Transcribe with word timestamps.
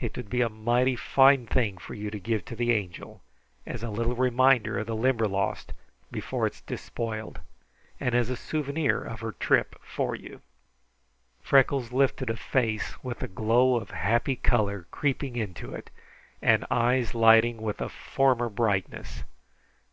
It 0.00 0.16
would 0.16 0.28
be 0.28 0.40
a 0.40 0.48
mighty 0.48 0.96
fine 0.96 1.46
thing 1.46 1.78
for 1.78 1.94
you 1.94 2.10
to 2.10 2.18
give 2.18 2.44
to 2.46 2.56
the 2.56 2.72
Angel 2.72 3.22
as 3.64 3.84
a 3.84 3.88
little 3.90 4.16
reminder 4.16 4.80
of 4.80 4.88
the 4.88 4.96
Limberlost 4.96 5.72
before 6.10 6.44
it 6.48 6.54
is 6.54 6.60
despoiled, 6.62 7.38
and 8.00 8.12
as 8.12 8.30
a 8.30 8.36
souvenir 8.36 9.00
of 9.00 9.20
her 9.20 9.30
trip 9.30 9.76
for 9.80 10.16
you." 10.16 10.40
Freckles 11.40 11.92
lifted 11.92 12.30
a 12.30 12.36
face 12.36 12.96
with 13.04 13.22
a 13.22 13.28
glow 13.28 13.76
of 13.76 13.92
happy 13.92 14.34
color 14.34 14.88
creeping 14.90 15.36
into 15.36 15.72
it 15.72 15.90
and 16.42 16.66
eyes 16.68 17.14
lighting 17.14 17.62
with 17.62 17.80
a 17.80 17.88
former 17.88 18.48
brightness. 18.48 19.22